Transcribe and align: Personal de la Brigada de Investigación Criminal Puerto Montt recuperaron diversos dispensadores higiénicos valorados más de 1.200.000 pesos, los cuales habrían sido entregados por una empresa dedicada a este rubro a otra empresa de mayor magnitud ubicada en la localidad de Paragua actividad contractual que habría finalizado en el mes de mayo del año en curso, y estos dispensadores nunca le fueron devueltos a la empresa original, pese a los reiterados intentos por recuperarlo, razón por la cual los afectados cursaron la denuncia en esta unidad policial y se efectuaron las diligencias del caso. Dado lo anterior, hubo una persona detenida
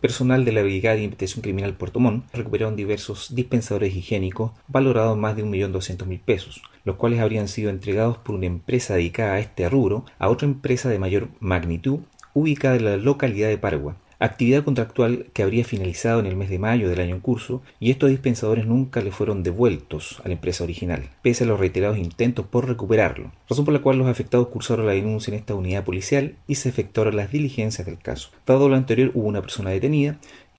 Personal 0.00 0.44
de 0.44 0.52
la 0.52 0.62
Brigada 0.62 0.94
de 0.94 1.02
Investigación 1.02 1.42
Criminal 1.42 1.74
Puerto 1.74 1.98
Montt 1.98 2.32
recuperaron 2.32 2.76
diversos 2.76 3.34
dispensadores 3.34 3.96
higiénicos 3.96 4.52
valorados 4.68 5.18
más 5.18 5.34
de 5.34 5.44
1.200.000 5.44 6.20
pesos, 6.20 6.62
los 6.84 6.94
cuales 6.94 7.18
habrían 7.18 7.48
sido 7.48 7.68
entregados 7.68 8.16
por 8.16 8.36
una 8.36 8.46
empresa 8.46 8.94
dedicada 8.94 9.34
a 9.34 9.40
este 9.40 9.68
rubro 9.68 10.04
a 10.20 10.28
otra 10.28 10.46
empresa 10.46 10.88
de 10.88 11.00
mayor 11.00 11.30
magnitud 11.40 11.98
ubicada 12.32 12.76
en 12.76 12.84
la 12.84 12.96
localidad 12.96 13.48
de 13.48 13.58
Paragua 13.58 13.96
actividad 14.18 14.64
contractual 14.64 15.26
que 15.32 15.42
habría 15.42 15.64
finalizado 15.64 16.20
en 16.20 16.26
el 16.26 16.36
mes 16.36 16.50
de 16.50 16.58
mayo 16.58 16.88
del 16.88 17.00
año 17.00 17.14
en 17.14 17.20
curso, 17.20 17.62
y 17.78 17.90
estos 17.90 18.10
dispensadores 18.10 18.66
nunca 18.66 19.00
le 19.00 19.12
fueron 19.12 19.42
devueltos 19.42 20.20
a 20.24 20.28
la 20.28 20.34
empresa 20.34 20.64
original, 20.64 21.08
pese 21.22 21.44
a 21.44 21.46
los 21.46 21.60
reiterados 21.60 21.98
intentos 21.98 22.46
por 22.46 22.66
recuperarlo, 22.66 23.32
razón 23.48 23.64
por 23.64 23.74
la 23.74 23.82
cual 23.82 23.98
los 23.98 24.08
afectados 24.08 24.48
cursaron 24.48 24.86
la 24.86 24.92
denuncia 24.92 25.32
en 25.32 25.38
esta 25.38 25.54
unidad 25.54 25.84
policial 25.84 26.34
y 26.46 26.56
se 26.56 26.68
efectuaron 26.68 27.16
las 27.16 27.30
diligencias 27.30 27.86
del 27.86 27.98
caso. 27.98 28.30
Dado 28.46 28.68
lo 28.68 28.76
anterior, 28.76 29.10
hubo 29.14 29.28
una 29.28 29.40
persona 29.40 29.70
detenida 29.70 30.18